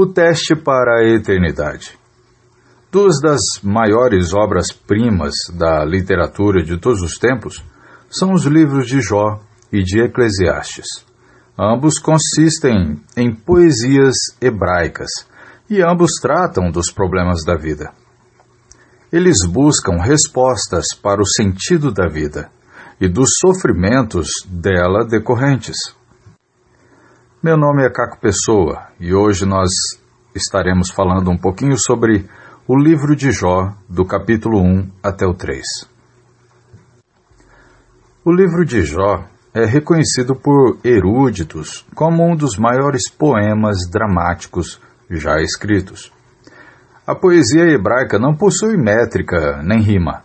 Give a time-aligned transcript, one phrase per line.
[0.00, 1.98] O teste para a eternidade.
[2.88, 7.64] Duas das maiores obras-primas da literatura de todos os tempos
[8.08, 9.40] são os livros de Jó
[9.72, 10.86] e de Eclesiastes.
[11.58, 15.10] Ambos consistem em poesias hebraicas
[15.68, 17.92] e ambos tratam dos problemas da vida.
[19.12, 22.52] Eles buscam respostas para o sentido da vida
[23.00, 25.97] e dos sofrimentos dela decorrentes.
[27.40, 29.70] Meu nome é Caco Pessoa e hoje nós
[30.34, 32.28] estaremos falando um pouquinho sobre
[32.66, 35.64] o livro de Jó, do capítulo 1 até o 3.
[38.24, 39.22] O livro de Jó
[39.54, 46.12] é reconhecido por eruditos como um dos maiores poemas dramáticos já escritos.
[47.06, 50.24] A poesia hebraica não possui métrica nem rima.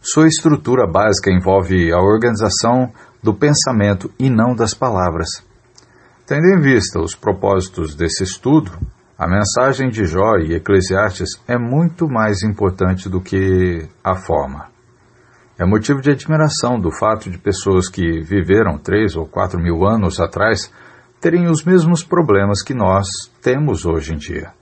[0.00, 5.46] Sua estrutura básica envolve a organização do pensamento e não das palavras.
[6.28, 8.70] Tendo em vista os propósitos desse estudo,
[9.16, 14.66] a mensagem de Jó e Eclesiastes é muito mais importante do que a forma.
[15.58, 20.20] É motivo de admiração do fato de pessoas que viveram três ou quatro mil anos
[20.20, 20.70] atrás
[21.18, 23.06] terem os mesmos problemas que nós
[23.40, 24.52] temos hoje em dia.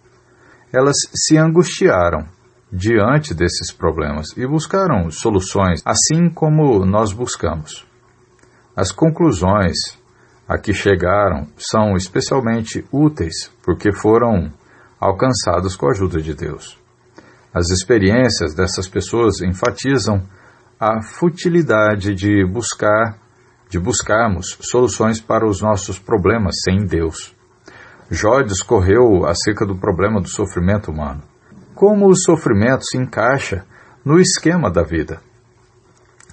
[0.72, 2.28] Elas se angustiaram
[2.72, 7.84] diante desses problemas e buscaram soluções, assim como nós buscamos.
[8.76, 9.74] As conclusões
[10.48, 14.52] a que chegaram são especialmente úteis porque foram
[15.00, 16.78] alcançados com a ajuda de Deus.
[17.52, 20.22] As experiências dessas pessoas enfatizam
[20.78, 23.18] a futilidade de buscar
[23.68, 27.34] de buscarmos soluções para os nossos problemas sem Deus.
[28.08, 31.22] Jó discorreu acerca do problema do sofrimento humano.
[31.74, 33.64] Como o sofrimento se encaixa
[34.04, 35.20] no esquema da vida?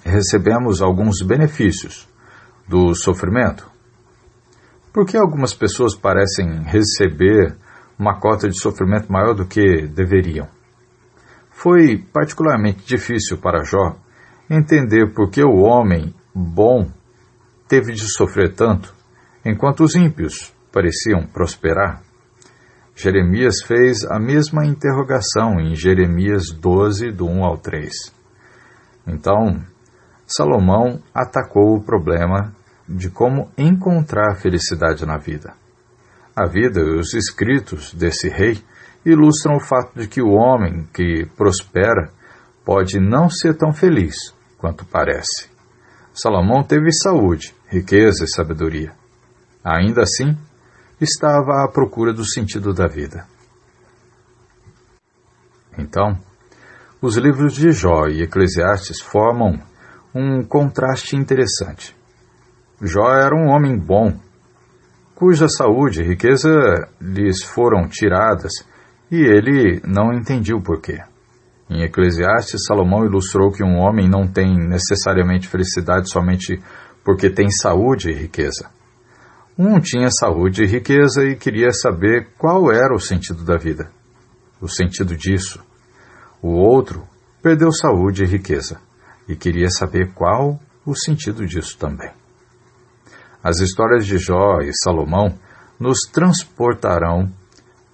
[0.04, 2.08] Recebemos alguns benefícios
[2.68, 3.68] do sofrimento,
[4.94, 7.56] por que algumas pessoas parecem receber
[7.98, 10.46] uma cota de sofrimento maior do que deveriam?
[11.50, 13.96] Foi particularmente difícil para Jó
[14.48, 16.86] entender por que o homem bom
[17.66, 18.94] teve de sofrer tanto,
[19.44, 22.00] enquanto os ímpios pareciam prosperar.
[22.94, 27.92] Jeremias fez a mesma interrogação em Jeremias 12, do 1 ao 3.
[29.08, 29.60] Então,
[30.24, 32.54] Salomão atacou o problema
[32.88, 35.54] de como encontrar felicidade na vida.
[36.36, 38.62] A vida e os escritos desse rei
[39.04, 42.10] ilustram o fato de que o homem que prospera
[42.64, 45.48] pode não ser tão feliz quanto parece.
[46.12, 48.92] Salomão teve saúde, riqueza e sabedoria.
[49.62, 50.36] Ainda assim,
[51.00, 53.26] estava à procura do sentido da vida.
[55.78, 56.18] Então,
[57.02, 59.60] os livros de Jó e Eclesiastes formam
[60.14, 61.94] um contraste interessante.
[62.82, 64.18] Jó era um homem bom,
[65.14, 66.50] cuja saúde e riqueza
[67.00, 68.52] lhes foram tiradas,
[69.10, 70.98] e ele não entendia o porquê.
[71.70, 76.60] Em Eclesiastes, Salomão ilustrou que um homem não tem necessariamente felicidade somente
[77.04, 78.68] porque tem saúde e riqueza.
[79.56, 83.88] Um tinha saúde e riqueza e queria saber qual era o sentido da vida,
[84.60, 85.62] o sentido disso.
[86.42, 87.06] O outro
[87.40, 88.80] perdeu saúde e riqueza
[89.28, 92.10] e queria saber qual o sentido disso também.
[93.44, 95.34] As histórias de Jó e Salomão
[95.78, 97.30] nos transportarão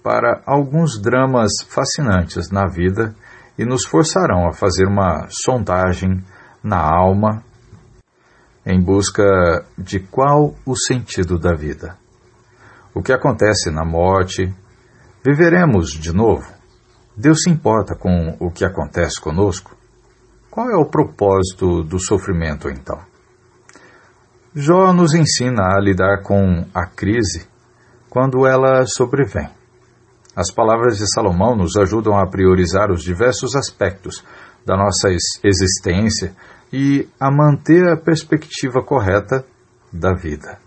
[0.01, 3.13] para alguns dramas fascinantes na vida
[3.59, 6.23] e nos forçarão a fazer uma sondagem
[6.63, 7.43] na alma
[8.65, 11.97] em busca de qual o sentido da vida.
[12.93, 14.53] O que acontece na morte?
[15.21, 16.49] Viveremos de novo?
[17.17, 19.75] Deus se importa com o que acontece conosco?
[20.49, 23.10] Qual é o propósito do sofrimento então?
[24.53, 27.47] Jó nos ensina a lidar com a crise
[28.09, 29.49] quando ela sobrevém.
[30.35, 34.21] As palavras de Salomão nos ajudam a priorizar os diversos aspectos
[34.65, 35.07] da nossa
[35.41, 36.35] existência
[36.71, 39.45] e a manter a perspectiva correta
[39.91, 40.59] da vida.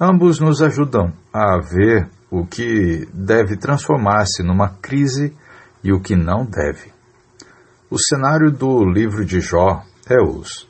[0.00, 5.36] Ambos nos ajudam a ver o que deve transformar-se numa crise
[5.84, 6.90] e o que não deve.
[7.90, 10.66] O cenário do livro de Jó é os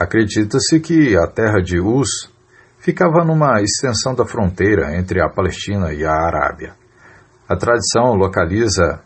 [0.00, 2.32] Acredita-se que a terra de Uz
[2.78, 6.72] ficava numa extensão da fronteira entre a Palestina e a Arábia.
[7.46, 9.02] A tradição localiza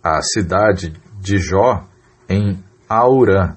[0.00, 1.84] a cidade de Jó
[2.28, 3.56] em Aurã,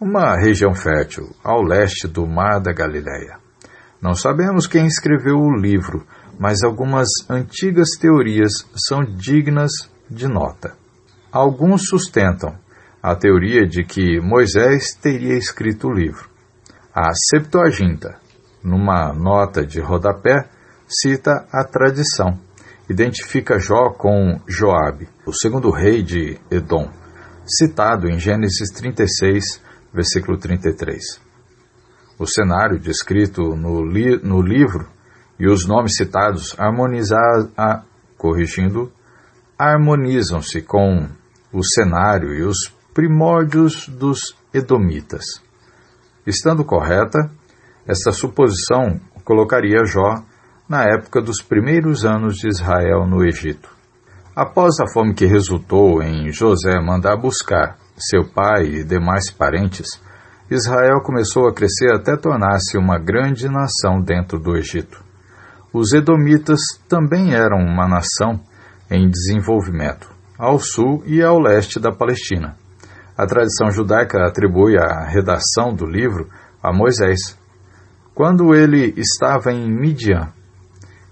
[0.00, 3.40] uma região fértil ao leste do Mar da Galileia.
[4.00, 6.06] Não sabemos quem escreveu o livro,
[6.38, 9.72] mas algumas antigas teorias são dignas
[10.08, 10.76] de nota.
[11.32, 12.54] Alguns sustentam
[13.04, 16.26] a teoria de que Moisés teria escrito o livro.
[16.90, 18.16] A Septuaginta,
[18.62, 20.48] numa nota de rodapé,
[20.88, 22.40] cita a tradição,
[22.88, 26.90] identifica Jó com Joabe, o segundo rei de Edom,
[27.44, 29.60] citado em Gênesis 36,
[29.92, 31.20] versículo 33.
[32.18, 34.88] O cenário descrito no, li no livro
[35.38, 37.82] e os nomes citados harmonizar, a,
[38.16, 38.90] corrigindo,
[39.58, 41.06] harmonizam-se com
[41.52, 45.24] o cenário e os primórdios dos Edomitas.
[46.24, 47.28] Estando correta,
[47.84, 50.22] esta suposição colocaria Jó
[50.68, 53.68] na época dos primeiros anos de Israel no Egito.
[54.34, 60.00] Após a fome que resultou em José mandar buscar seu pai e demais parentes,
[60.48, 65.02] Israel começou a crescer até tornar-se uma grande nação dentro do Egito.
[65.72, 68.40] Os Edomitas também eram uma nação
[68.88, 70.08] em desenvolvimento,
[70.38, 72.56] ao sul e ao leste da Palestina.
[73.16, 76.28] A tradição judaica atribui a redação do livro
[76.62, 77.38] a Moisés,
[78.14, 80.32] quando ele estava em Midian.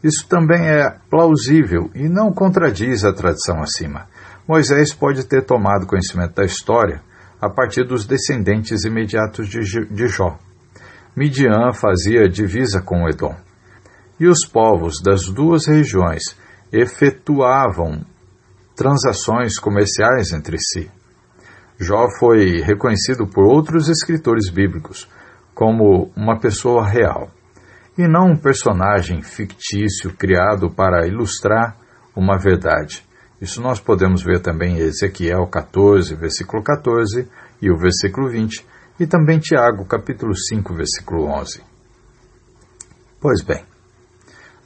[0.03, 4.09] Isso também é plausível e não contradiz a tradição acima.
[4.49, 7.01] Moisés pode ter tomado conhecimento da história
[7.41, 10.37] a partir dos descendentes imediatos de Jó.
[11.15, 13.35] Midian fazia divisa com Edom.
[14.19, 16.37] E os povos das duas regiões
[16.73, 18.05] efetuavam
[18.75, 20.91] transações comerciais entre si.
[21.83, 25.09] Jó foi reconhecido por outros escritores bíblicos
[25.53, 27.29] como uma pessoa real,
[27.99, 31.77] e não um personagem fictício criado para ilustrar
[32.15, 33.05] uma verdade.
[33.41, 37.29] Isso nós podemos ver também em Ezequiel 14, versículo 14
[37.61, 38.65] e o versículo 20,
[39.01, 41.63] e também Tiago, capítulo 5, versículo 11.
[43.21, 43.65] Pois bem,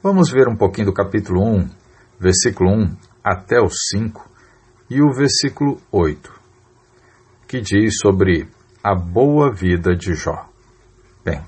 [0.03, 1.69] vamos ver um pouquinho do capítulo 1,
[2.21, 4.31] versículo 1 até o 5
[4.91, 6.36] e o versículo 8,
[7.47, 8.49] que diz sobre
[8.83, 10.49] a boa vida de Jó.
[11.25, 11.41] Bem,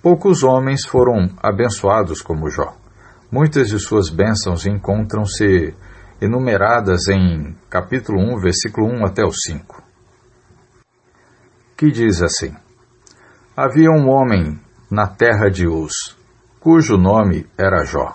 [0.00, 2.76] poucos homens foram abençoados como Jó.
[3.30, 5.74] Muitas de suas bênçãos encontram-se
[6.20, 9.82] enumeradas em capítulo 1, versículo 1 até o 5,
[11.76, 12.54] que diz assim:
[13.56, 16.16] Havia um homem na terra de Uz,
[16.60, 18.12] cujo nome era Jó,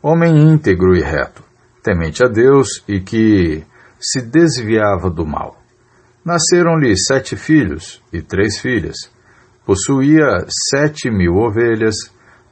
[0.00, 1.42] homem íntegro e reto,
[1.82, 3.64] temente a Deus e que
[3.98, 5.65] se desviava do mal.
[6.26, 9.08] Nasceram-lhe sete filhos e três filhas
[9.66, 11.96] Possuía sete mil ovelhas,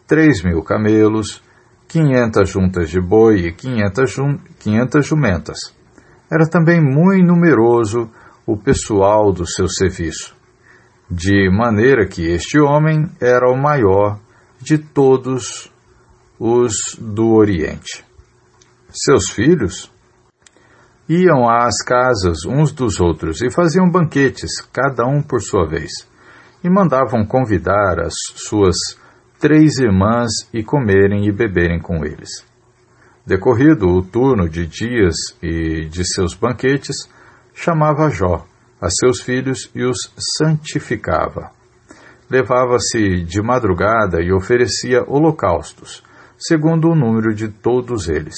[0.05, 1.41] três mil camelos,
[1.87, 5.59] quinhentas juntas de boi e quinhentas, jum, quinhentas jumentas.
[6.29, 8.11] Era também muito numeroso
[8.45, 10.35] o pessoal do seu serviço,
[11.09, 14.19] de maneira que este homem era o maior
[14.61, 15.73] de todos
[16.37, 18.05] os do Oriente.
[18.91, 19.89] Seus filhos
[21.09, 25.93] iam às casas uns dos outros e faziam banquetes, cada um por sua vez
[26.65, 28.77] e mandavam convidar as suas
[29.39, 32.43] três irmãs e comerem e beberem com eles.
[33.27, 37.09] Decorrido o turno de dias e de seus banquetes,
[37.53, 38.47] chamava Jó
[38.81, 41.51] a seus filhos e os santificava.
[42.31, 46.03] Levava-se de madrugada e oferecia holocaustos,
[46.39, 48.37] segundo o número de todos eles,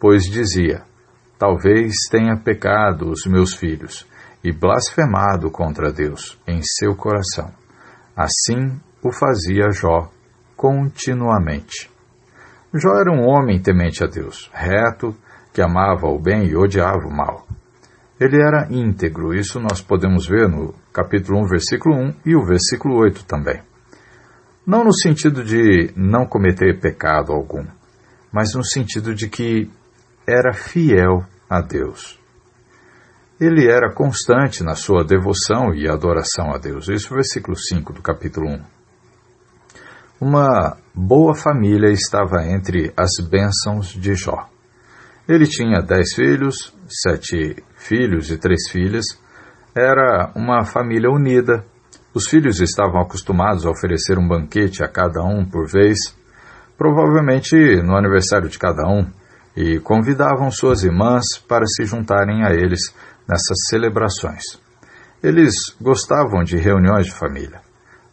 [0.00, 0.82] pois dizia:
[1.38, 4.06] Talvez tenha pecado os meus filhos,
[4.44, 7.50] e blasfemado contra Deus em seu coração.
[8.14, 10.10] Assim o fazia Jó
[10.54, 11.90] continuamente.
[12.74, 15.16] Jó era um homem temente a Deus, reto,
[15.52, 17.46] que amava o bem e odiava o mal.
[18.20, 22.96] Ele era íntegro, isso nós podemos ver no capítulo 1, versículo 1 e o versículo
[22.96, 23.62] 8 também.
[24.66, 27.64] Não no sentido de não cometer pecado algum,
[28.32, 29.70] mas no sentido de que
[30.26, 32.18] era fiel a Deus
[33.40, 36.88] ele era constante na sua devoção e adoração a Deus.
[36.88, 38.60] Isso é o versículo 5 do capítulo 1.
[40.20, 44.48] Uma boa família estava entre as bênçãos de Jó.
[45.28, 49.04] Ele tinha dez filhos, sete filhos e três filhas.
[49.76, 51.64] Era uma família unida.
[52.14, 55.98] Os filhos estavam acostumados a oferecer um banquete a cada um por vez,
[56.78, 59.10] provavelmente no aniversário de cada um,
[59.56, 62.94] e convidavam suas irmãs para se juntarem a eles
[63.28, 64.42] nessas celebrações.
[65.22, 67.60] Eles gostavam de reuniões de família.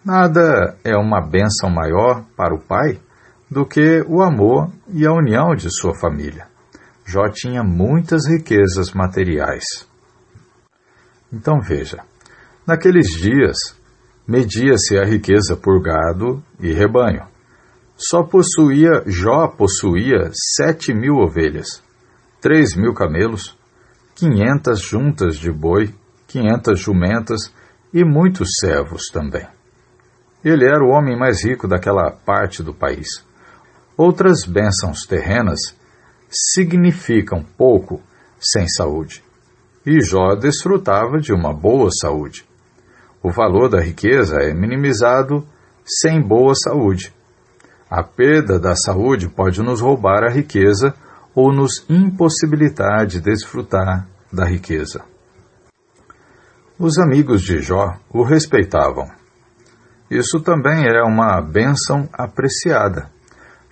[0.04, 3.00] Nada é uma bênção maior para o pai
[3.50, 6.48] do que o amor e a união de sua família.
[7.06, 9.66] Jó tinha muitas riquezas materiais.
[11.32, 12.00] Então veja,
[12.66, 13.58] naqueles dias
[14.28, 17.31] media-se a riqueza por gado e rebanho.
[18.03, 21.84] Só possuía, Jó possuía sete mil ovelhas,
[22.41, 23.55] três mil camelos,
[24.15, 25.93] quinhentas juntas de boi,
[26.27, 27.53] quinhentas jumentas
[27.93, 29.46] e muitos servos também.
[30.43, 33.24] Ele era o homem mais rico daquela parte do país.
[33.96, 35.60] Outras bênçãos terrenas
[36.27, 38.01] significam pouco
[38.39, 39.24] sem saúde.
[39.86, 42.48] E Jó desfrutava de uma boa saúde.
[43.22, 45.48] O valor da riqueza é minimizado
[45.86, 47.13] sem boa saúde.
[47.92, 50.96] A perda da saúde pode nos roubar a riqueza
[51.36, 55.02] ou nos impossibilitar de desfrutar da riqueza.
[56.80, 59.10] Os amigos de Jó o respeitavam.
[60.10, 63.10] Isso também é uma bênção apreciada.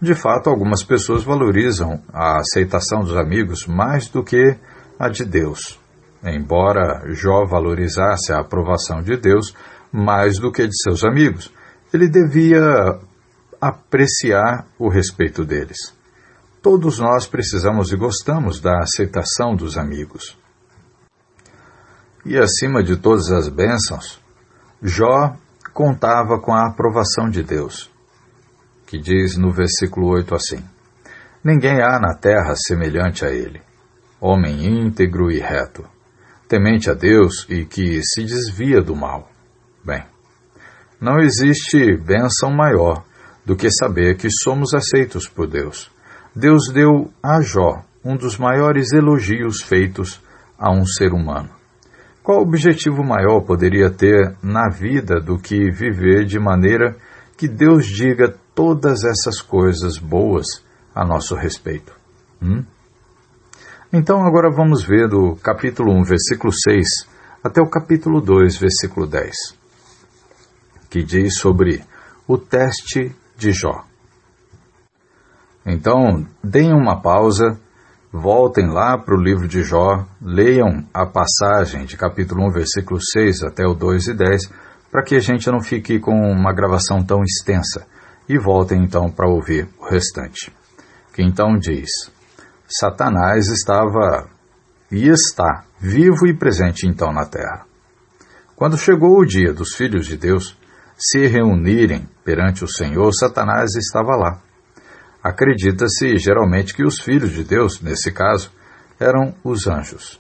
[0.01, 4.57] De fato, algumas pessoas valorizam a aceitação dos amigos mais do que
[4.99, 5.79] a de Deus.
[6.21, 9.55] Embora Jó valorizasse a aprovação de Deus
[9.93, 11.53] mais do que de seus amigos,
[11.93, 12.99] ele devia
[13.61, 15.93] apreciar o respeito deles.
[16.61, 20.37] Todos nós precisamos e gostamos da aceitação dos amigos.
[22.25, 24.19] E acima de todas as bênçãos,
[24.81, 25.35] Jó
[25.73, 27.89] contava com a aprovação de Deus
[28.89, 30.63] que diz no versículo 8 assim:
[31.43, 33.61] Ninguém há na terra semelhante a ele,
[34.19, 35.85] homem íntegro e reto,
[36.47, 39.29] temente a Deus e que se desvia do mal.
[39.85, 40.03] Bem,
[40.99, 43.05] não existe bênção maior
[43.49, 45.89] do que saber que somos aceitos por Deus.
[46.35, 50.21] Deus deu a Jó um dos maiores elogios feitos
[50.55, 51.49] a um ser humano.
[52.21, 56.95] Qual objetivo maior poderia ter na vida do que viver de maneira
[57.35, 60.63] que Deus diga todas essas coisas boas
[60.93, 61.91] a nosso respeito.
[62.39, 62.63] Hum?
[63.91, 66.87] Então agora vamos ver do capítulo 1, versículo 6,
[67.43, 69.35] até o capítulo 2, versículo 10,
[70.87, 71.83] que diz sobre
[72.27, 73.85] o teste de Jó.
[75.65, 77.59] Então, deem uma pausa,
[78.11, 83.43] voltem lá para o livro de Jó, leiam a passagem de capítulo 1, versículo 6
[83.43, 84.51] até o 2 e 10,
[84.91, 87.87] para que a gente não fique com uma gravação tão extensa
[88.27, 90.51] e voltem então para ouvir o restante.
[91.13, 91.89] Que então diz:
[92.67, 94.29] Satanás estava
[94.91, 97.65] e está vivo e presente então na terra.
[98.55, 100.58] Quando chegou o dia dos filhos de Deus
[100.99, 104.41] se reunirem perante o Senhor, Satanás estava lá.
[105.23, 108.51] Acredita-se geralmente que os filhos de Deus, nesse caso,
[108.99, 110.19] eram os anjos.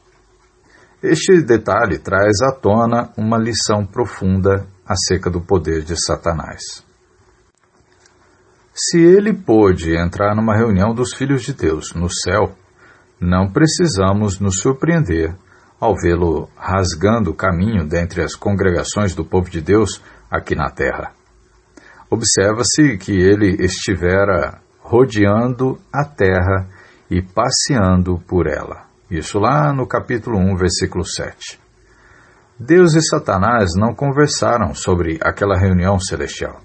[1.03, 6.83] Este detalhe traz à tona uma lição profunda acerca do poder de Satanás.
[8.73, 12.55] Se ele pôde entrar numa reunião dos filhos de Deus no céu,
[13.19, 15.35] não precisamos nos surpreender
[15.79, 21.11] ao vê-lo rasgando o caminho dentre as congregações do povo de Deus aqui na terra.
[22.09, 26.67] Observa-se que ele estivera rodeando a terra
[27.09, 28.85] e passeando por ela.
[29.09, 31.59] Isso lá no capítulo 1, versículo 7.
[32.59, 36.61] Deus e Satanás não conversaram sobre aquela reunião celestial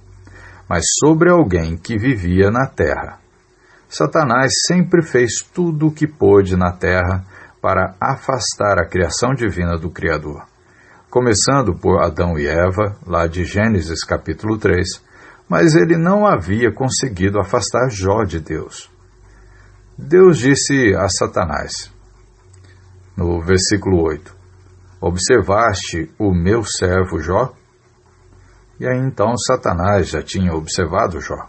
[0.69, 3.19] mas sobre alguém que vivia na terra.
[3.89, 7.25] Satanás sempre fez tudo o que pôde na terra
[7.61, 10.45] para afastar a criação divina do Criador.
[11.15, 14.85] Começando por Adão e Eva, lá de Gênesis capítulo 3,
[15.49, 18.91] mas ele não havia conseguido afastar Jó de Deus.
[19.97, 21.89] Deus disse a Satanás,
[23.17, 24.35] no versículo 8:
[25.01, 27.55] Observaste o meu servo Jó?
[28.81, 31.49] E aí então Satanás já tinha observado Jó.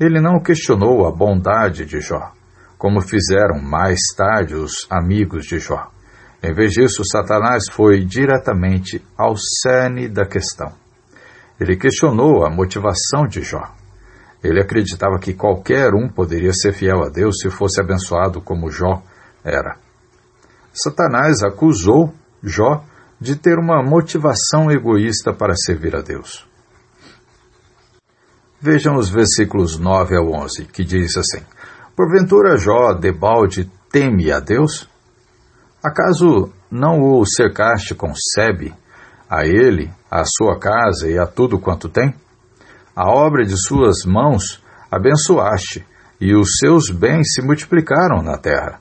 [0.00, 2.32] Ele não questionou a bondade de Jó,
[2.78, 5.94] como fizeram mais tarde os amigos de Jó.
[6.42, 10.72] Em vez disso, Satanás foi diretamente ao cerne da questão.
[11.58, 13.74] Ele questionou a motivação de Jó.
[14.44, 19.02] Ele acreditava que qualquer um poderia ser fiel a Deus se fosse abençoado como Jó
[19.42, 19.76] era.
[20.72, 22.12] Satanás acusou
[22.42, 22.84] Jó
[23.18, 26.46] de ter uma motivação egoísta para servir a Deus.
[28.60, 31.42] Vejam os versículos 9 ao 11, que diz assim:
[31.96, 34.88] Porventura Jó, debalde, teme a Deus?
[35.86, 38.74] Acaso não o cercaste com sebe,
[39.28, 42.14] a ele, a sua casa e a tudo quanto tem?
[42.94, 45.86] A obra de suas mãos abençoaste,
[46.20, 48.80] e os seus bens se multiplicaram na terra.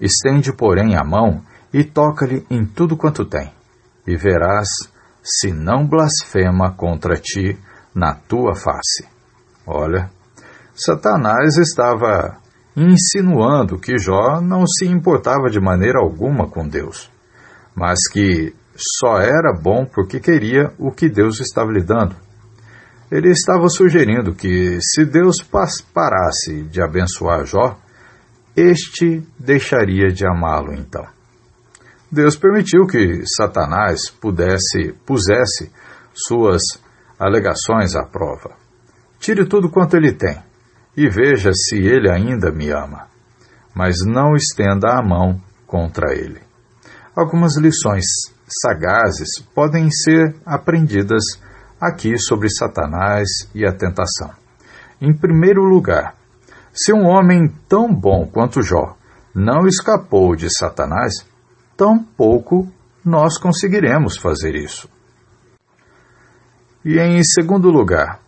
[0.00, 3.52] Estende, porém, a mão e toca-lhe em tudo quanto tem
[4.06, 4.68] e verás
[5.22, 7.58] se não blasfema contra ti
[7.94, 9.06] na tua face.
[9.66, 10.08] Olha,
[10.74, 12.36] Satanás estava
[12.76, 17.10] insinuando que Jó não se importava de maneira alguma com Deus,
[17.74, 22.14] mas que só era bom porque queria o que Deus estava lhe dando.
[23.10, 25.36] Ele estava sugerindo que, se Deus
[25.94, 27.78] parasse de abençoar Jó,
[28.54, 31.06] este deixaria de amá-lo então.
[32.10, 35.70] Deus permitiu que Satanás pudesse, pusesse
[36.12, 36.62] suas
[37.18, 38.54] alegações à prova.
[39.18, 40.45] Tire tudo quanto ele tem
[40.96, 43.06] e veja se ele ainda me ama.
[43.74, 46.40] mas não estenda a mão contra ele.
[47.14, 48.06] Algumas lições
[48.48, 51.22] sagazes podem ser aprendidas
[51.78, 54.30] aqui sobre Satanás e a tentação.
[54.98, 56.14] Em primeiro lugar,
[56.72, 58.96] se um homem tão bom quanto Jó
[59.34, 61.26] não escapou de Satanás,
[61.76, 62.66] tampouco
[63.04, 64.88] nós conseguiremos fazer isso.
[66.82, 68.20] E em segundo lugar,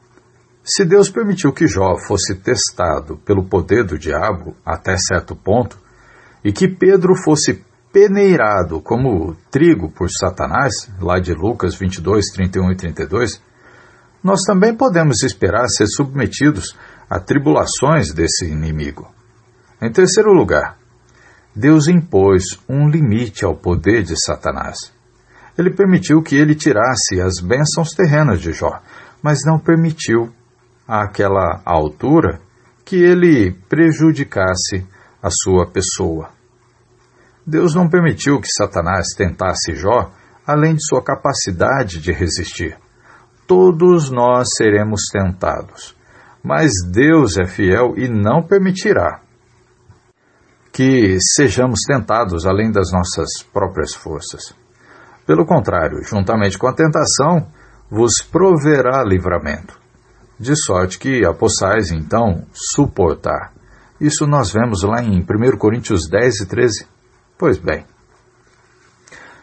[0.69, 5.79] se Deus permitiu que Jó fosse testado pelo poder do diabo até certo ponto,
[6.45, 12.77] e que Pedro fosse peneirado como trigo por Satanás, lá de Lucas 22, 31 e
[12.77, 13.43] 32,
[14.23, 16.77] nós também podemos esperar ser submetidos
[17.09, 19.09] a tribulações desse inimigo.
[19.81, 20.77] Em terceiro lugar,
[21.57, 24.93] Deus impôs um limite ao poder de Satanás.
[25.57, 28.81] Ele permitiu que ele tirasse as bênçãos terrenas de Jó,
[29.23, 30.33] mas não permitiu,
[30.89, 32.41] àquela altura,
[32.85, 34.87] que ele prejudicasse
[35.23, 36.31] a sua pessoa.
[37.47, 40.11] Deus não permitiu que Satanás tentasse Jó
[40.47, 42.79] além de sua capacidade de resistir.
[43.47, 45.95] Todos nós seremos tentados,
[46.43, 49.21] mas Deus é fiel e não permitirá
[50.79, 54.55] que sejamos tentados além das nossas próprias forças.
[55.27, 57.49] Pelo contrário, juntamente com a tentação,
[57.91, 59.77] vos proverá livramento,
[60.39, 63.53] de sorte que a possais então suportar.
[64.01, 66.87] Isso nós vemos lá em 1 Coríntios 10 e 13.
[67.37, 67.85] Pois bem,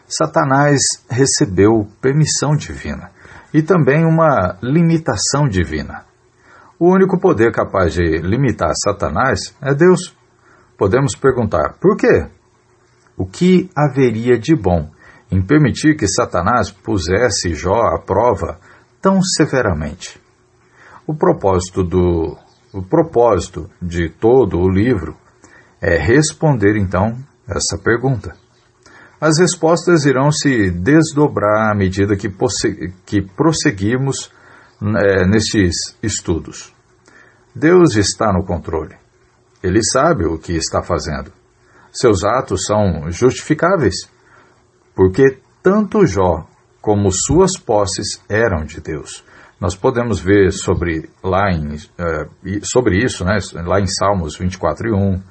[0.08, 3.10] Satanás recebeu permissão divina
[3.52, 6.04] e também uma limitação divina.
[6.78, 10.14] O único poder capaz de limitar Satanás é Deus.
[10.78, 12.26] Podemos perguntar, por quê?
[13.16, 14.90] O que haveria de bom
[15.30, 18.58] em permitir que Satanás pusesse Jó à prova
[19.00, 20.20] tão severamente?
[21.06, 22.36] O propósito do
[22.72, 25.16] o propósito de todo o livro
[25.80, 27.16] é responder então
[27.48, 28.36] essa pergunta.
[29.20, 32.28] As respostas irão se desdobrar à medida que,
[33.06, 34.30] que prosseguirmos
[34.82, 36.74] é, nestes estudos.
[37.54, 38.94] Deus está no controle.
[39.62, 41.32] Ele sabe o que está fazendo.
[41.90, 43.94] Seus atos são justificáveis,
[44.94, 46.46] porque tanto Jó
[46.82, 49.24] como suas posses eram de Deus.
[49.60, 54.92] Nós podemos ver sobre, lá em, uh, sobre isso, né, lá em Salmos 24 e
[54.92, 55.22] 1,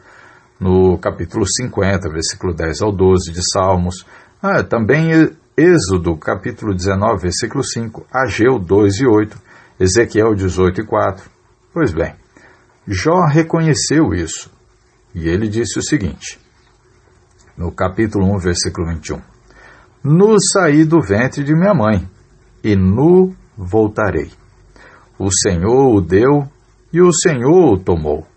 [0.60, 4.06] no capítulo 50, versículo 10 ao 12 de Salmos.
[4.42, 5.12] Ah, também
[5.58, 9.38] Êxodo, capítulo 19, versículo 5, Ageu 2 e 8,
[9.80, 11.30] Ezequiel 18 e 4.
[11.74, 12.14] Pois bem,
[12.88, 14.52] Jó reconheceu isso
[15.14, 16.38] e ele disse o seguinte,
[17.58, 19.22] no capítulo 1, versículo 21.
[20.04, 22.08] Nu saí do ventre de minha mãe,
[22.62, 24.32] e nu voltarei.
[25.18, 26.48] O Senhor o deu,
[26.92, 28.28] e o Senhor o tomou.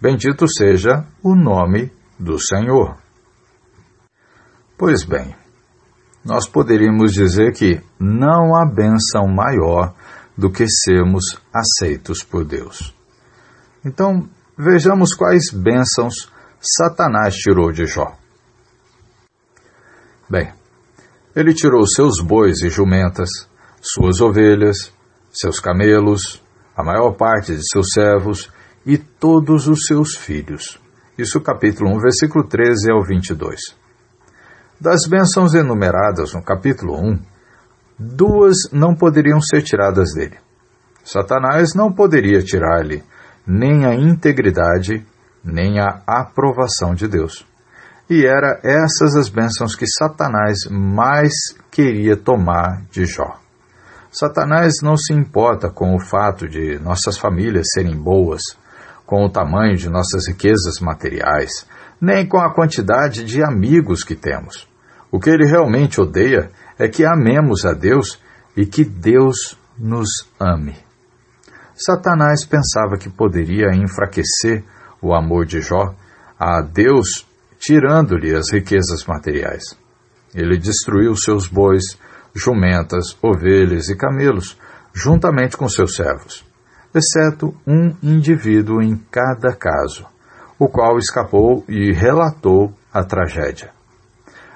[0.00, 2.96] Bendito seja o nome do Senhor.
[4.76, 5.34] Pois bem,
[6.24, 9.94] nós poderíamos dizer que não há bênção maior
[10.36, 12.94] do que sermos aceitos por Deus.
[13.84, 16.30] Então, vejamos quais bênçãos
[16.60, 18.16] Satanás tirou de Jó.
[20.28, 20.52] Bem,
[21.34, 23.48] ele tirou seus bois e jumentas,
[23.82, 24.92] suas ovelhas,
[25.32, 26.40] seus camelos,
[26.76, 28.48] a maior parte de seus servos
[28.86, 30.80] e todos os seus filhos.
[31.18, 33.60] Isso capítulo 1, versículo 13 ao 22.
[34.80, 37.18] Das bênçãos enumeradas no capítulo 1,
[37.98, 40.38] duas não poderiam ser tiradas dele.
[41.04, 43.02] Satanás não poderia tirar-lhe
[43.44, 45.04] nem a integridade,
[45.44, 47.44] nem a aprovação de Deus.
[48.08, 51.32] E era essas as bênçãos que Satanás mais
[51.70, 53.42] queria tomar de Jó.
[54.12, 58.42] Satanás não se importa com o fato de nossas famílias serem boas,
[59.06, 61.66] com o tamanho de nossas riquezas materiais,
[61.98, 64.68] nem com a quantidade de amigos que temos.
[65.10, 68.20] O que ele realmente odeia é que amemos a Deus
[68.54, 70.76] e que Deus nos ame.
[71.74, 74.62] Satanás pensava que poderia enfraquecer
[75.00, 75.94] o amor de Jó
[76.38, 77.26] a Deus
[77.58, 79.62] tirando-lhe as riquezas materiais.
[80.34, 81.96] Ele destruiu seus bois,
[82.34, 84.58] jumentas, ovelhas e camelos,
[84.94, 86.44] juntamente com seus servos
[86.94, 90.06] exceto um indivíduo em cada caso,
[90.58, 93.70] o qual escapou e relatou a tragédia.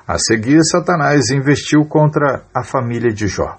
[0.07, 3.57] A seguir, Satanás investiu contra a família de Jó.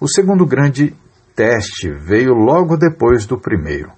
[0.00, 0.96] O segundo grande
[1.36, 3.92] teste veio logo depois do primeiro,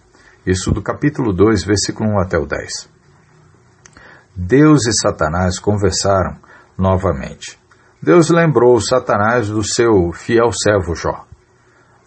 [0.45, 2.91] isso do capítulo 2, versículo 1 até o 10.
[4.35, 6.37] Deus e Satanás conversaram
[6.77, 7.62] novamente.
[8.03, 11.25] Deus lembrou Satanás do seu fiel servo Jó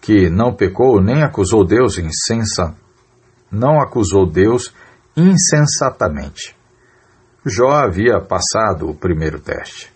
[0.06, 2.76] que não pecou nem acusou Deus insensa,
[3.50, 4.72] não acusou Deus
[5.16, 6.56] insensatamente.
[7.44, 9.92] Jó havia passado o primeiro teste.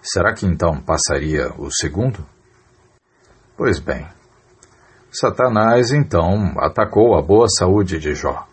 [0.00, 2.24] Será que então passaria o segundo?
[3.56, 4.06] Pois bem,
[5.10, 8.46] Satanás então atacou a boa saúde de Jó.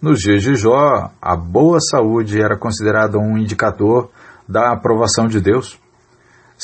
[0.00, 4.08] Nos dias de Jó, a boa saúde era considerada um indicador
[4.48, 5.81] da aprovação de Deus.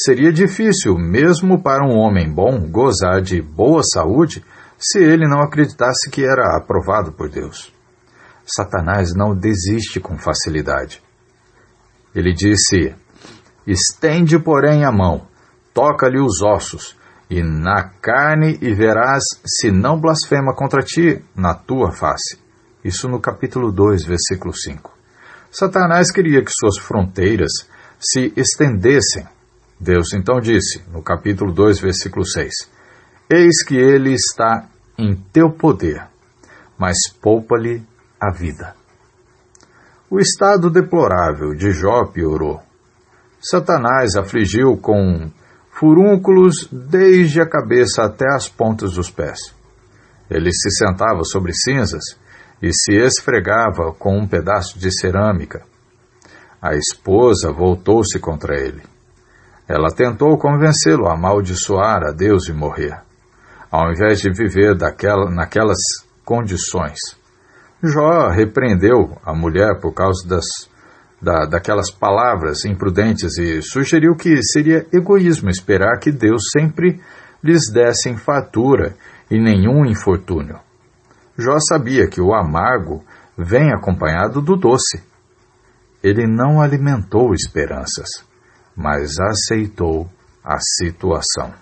[0.01, 4.45] Seria difícil, mesmo para um homem bom, gozar de boa saúde
[4.79, 7.75] se ele não acreditasse que era aprovado por Deus.
[8.47, 11.03] Satanás não desiste com facilidade.
[12.15, 12.95] Ele disse:
[13.67, 15.27] Estende, porém, a mão,
[15.75, 16.97] toca-lhe os ossos,
[17.29, 22.39] e na carne e verás se não blasfema contra ti na tua face.
[22.85, 24.97] Isso no capítulo 2, versículo 5.
[25.51, 27.51] Satanás queria que suas fronteiras
[27.99, 29.27] se estendessem.
[29.81, 32.53] Deus então disse, no capítulo 2, versículo 6,
[33.31, 36.03] Eis que ele está em teu poder,
[36.77, 37.83] mas poupa-lhe
[38.21, 38.75] a vida.
[40.11, 42.61] O estado deplorável de Jó piorou.
[43.41, 45.31] Satanás afligiu com
[45.71, 49.55] furúnculos desde a cabeça até as pontas dos pés.
[50.29, 52.03] Ele se sentava sobre cinzas
[52.61, 55.63] e se esfregava com um pedaço de cerâmica.
[56.61, 58.83] A esposa voltou-se contra ele.
[59.69, 62.99] Ela tentou convencê-lo a amaldiçoar a Deus e morrer,
[63.71, 65.79] ao invés de viver daquela, naquelas
[66.25, 66.99] condições.
[67.83, 70.47] Jó repreendeu a mulher por causa das,
[71.21, 77.01] da, daquelas palavras imprudentes e sugeriu que seria egoísmo esperar que Deus sempre
[77.45, 78.97] lhes desse fartura
[79.31, 80.59] e nenhum infortúnio.
[81.37, 83.05] Jó sabia que o amargo
[83.37, 85.05] vem acompanhado do doce.
[86.03, 88.25] Ele não alimentou esperanças,
[88.79, 90.09] mas aceitou
[90.43, 91.53] a situação.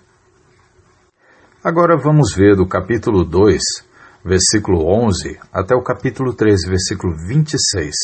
[1.63, 3.87] Agora vamos ver do capítulo 2
[4.27, 7.95] versículo 11, até o capítulo 13, versículo 26.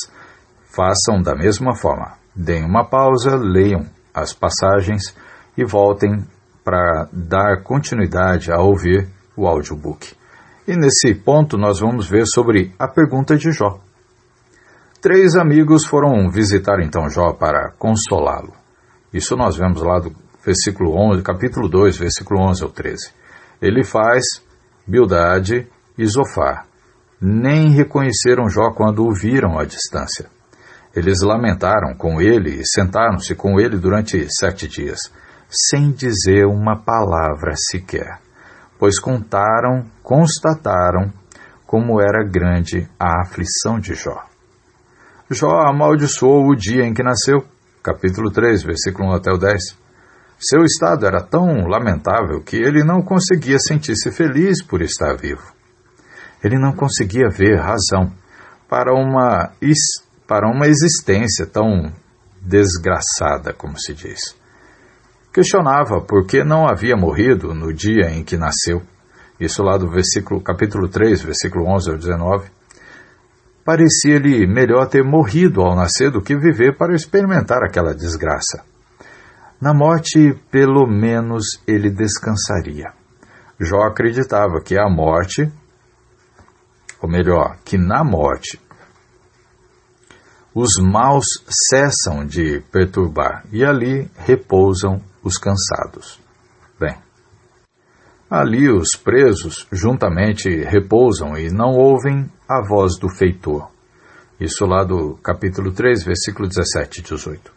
[0.73, 2.13] Façam da mesma forma.
[2.34, 5.13] Deem uma pausa, leiam as passagens
[5.58, 6.26] e voltem
[6.63, 10.15] para dar continuidade a ouvir o audiobook.
[10.65, 13.80] E nesse ponto nós vamos ver sobre a pergunta de Jó.
[15.02, 18.62] Três amigos foram visitar então Jó para consolá-lo.
[19.13, 20.12] Isso nós vemos lá do
[20.43, 23.12] versículo 11, capítulo 2, versículo 11 ao 13.
[23.62, 24.23] Ele faz
[24.88, 26.65] Bildade e Zofar.
[27.21, 30.26] Nem reconheceram Jó quando o viram à distância.
[30.95, 34.99] Eles lamentaram com ele e sentaram-se com ele durante sete dias,
[35.49, 38.19] sem dizer uma palavra sequer,
[38.78, 41.12] pois contaram, constataram
[41.65, 44.23] como era grande a aflição de Jó.
[45.32, 47.43] Jó amaldiçoou o dia em que nasceu,
[47.83, 49.77] capítulo 3, versículo 1 até o 10.
[50.39, 55.53] Seu estado era tão lamentável que ele não conseguia sentir-se feliz por estar vivo.
[56.41, 58.11] Ele não conseguia ver razão
[58.69, 59.51] para uma,
[60.25, 61.91] para uma existência tão
[62.41, 64.35] desgraçada, como se diz.
[65.33, 68.81] Questionava por que não havia morrido no dia em que nasceu.
[69.39, 72.49] Isso lá do versículo, capítulo 3, versículo 11 ao 19.
[73.65, 78.63] Parecia-lhe melhor ter morrido ao nascer do que viver para experimentar aquela desgraça.
[79.62, 82.91] Na morte, pelo menos, ele descansaria.
[83.60, 85.49] Jó acreditava que a morte
[87.04, 88.58] ou melhor, que na morte
[90.56, 91.26] os maus
[91.69, 96.22] cessam de perturbar e ali repousam os cansados.
[98.35, 103.69] Ali os presos juntamente repousam e não ouvem a voz do feitor.
[104.39, 107.51] Isso lá do capítulo 3, versículo 17 e 18.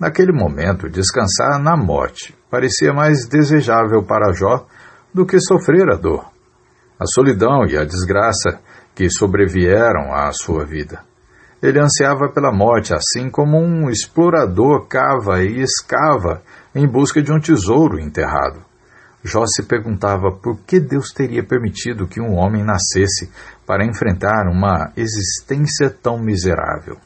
[0.00, 4.66] Naquele momento, descansar na morte parecia mais desejável para Jó
[5.12, 6.24] do que sofrer a dor
[6.98, 8.60] a solidão e a desgraça
[8.94, 11.02] que sobrevieram à sua vida.
[11.62, 16.42] Ele ansiava pela morte, assim como um explorador cava e escava
[16.74, 18.69] em busca de um tesouro enterrado.
[19.22, 23.30] Jó se perguntava por que Deus teria permitido que um homem nascesse
[23.66, 26.96] para enfrentar uma existência tão miserável.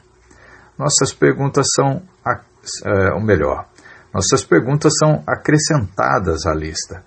[0.77, 2.01] Nossas perguntas são,
[2.85, 3.67] é, ou melhor,
[4.13, 7.03] nossas perguntas são acrescentadas à lista,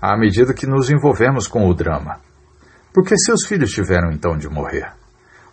[0.00, 2.20] à medida que nos envolvemos com o drama.
[2.94, 4.90] Por que seus filhos tiveram então de morrer?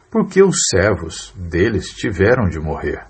[0.09, 3.05] Por que os servos deles tiveram de morrer?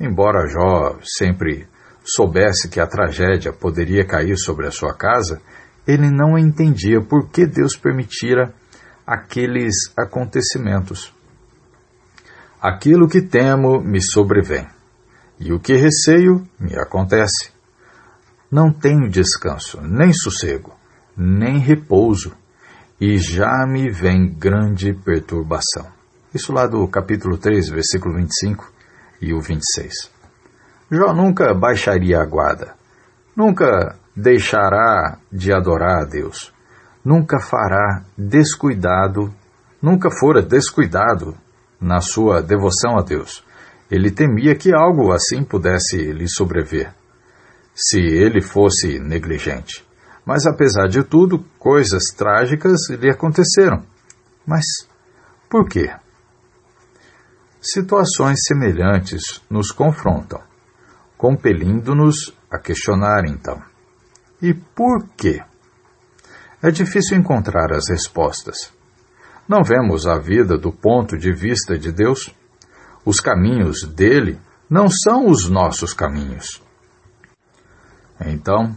[0.00, 1.68] Embora Jó sempre
[2.14, 5.40] soubesse que a tragédia poderia cair sobre a sua casa,
[5.86, 8.52] ele não entendia por que Deus permitira
[9.06, 11.12] aqueles acontecimentos.
[12.60, 14.66] Aquilo que temo me sobrevém,
[15.38, 17.50] e o que receio me acontece.
[18.50, 20.74] Não tenho descanso, nem sossego,
[21.16, 22.32] nem repouso,
[23.00, 25.86] e já me vem grande perturbação.
[26.34, 28.70] Isso lá do capítulo 3, versículo 25
[29.22, 30.09] e o 26.
[30.92, 32.74] Jó nunca baixaria a guarda,
[33.36, 36.52] nunca deixará de adorar a Deus,
[37.04, 39.32] nunca fará descuidado,
[39.80, 41.36] nunca fora descuidado
[41.80, 43.44] na sua devoção a Deus.
[43.88, 46.92] Ele temia que algo assim pudesse lhe sobrever,
[47.72, 49.86] se ele fosse negligente.
[50.26, 53.84] Mas apesar de tudo, coisas trágicas lhe aconteceram.
[54.44, 54.64] Mas
[55.48, 55.88] por quê?
[57.60, 60.49] Situações semelhantes nos confrontam
[61.20, 63.62] compelindo-nos a questionar então.
[64.40, 65.42] E por quê?
[66.62, 68.72] É difícil encontrar as respostas.
[69.46, 72.34] Não vemos a vida do ponto de vista de Deus.
[73.04, 76.62] Os caminhos dele não são os nossos caminhos.
[78.18, 78.74] Então,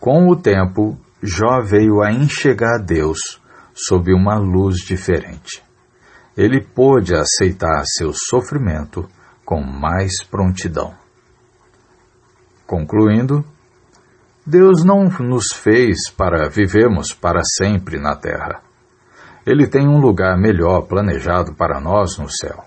[0.00, 3.40] com o tempo, Jó veio a enxergar Deus
[3.72, 5.62] sob uma luz diferente.
[6.36, 9.08] Ele pôde aceitar seu sofrimento
[9.44, 11.03] com mais prontidão.
[12.66, 13.44] Concluindo,
[14.46, 18.60] Deus não nos fez para vivermos para sempre na terra.
[19.46, 22.64] Ele tem um lugar melhor planejado para nós no céu.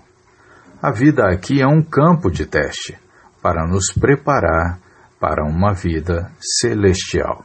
[0.80, 2.96] A vida aqui é um campo de teste
[3.42, 4.78] para nos preparar
[5.20, 7.44] para uma vida celestial.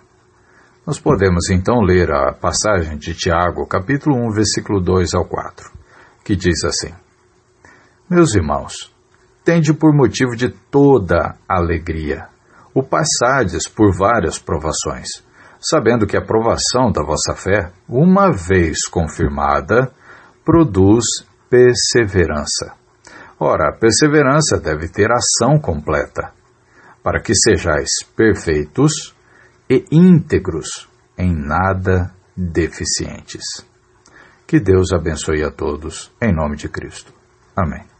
[0.86, 5.72] Nós podemos então ler a passagem de Tiago, capítulo 1, versículo 2 ao 4,
[6.24, 6.94] que diz assim:
[8.10, 8.94] Meus irmãos,
[9.44, 12.33] tende por motivo de toda alegria
[12.74, 15.24] o passardes por várias provações,
[15.60, 19.92] sabendo que a provação da vossa fé, uma vez confirmada,
[20.44, 21.06] produz
[21.50, 22.74] perseverança.
[23.40, 26.32] Ora, a perseverança deve ter ação completa,
[27.04, 29.14] para que sejais perfeitos
[29.70, 33.44] e íntegros, em nada deficientes.
[34.48, 37.14] Que Deus abençoe a todos, em nome de Cristo.
[37.56, 37.93] Amém.